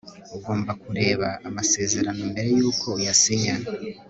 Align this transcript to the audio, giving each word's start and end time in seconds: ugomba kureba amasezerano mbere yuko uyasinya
ugomba 0.35 0.71
kureba 0.83 1.27
amasezerano 1.47 2.21
mbere 2.31 2.49
yuko 2.59 2.87
uyasinya 2.97 3.55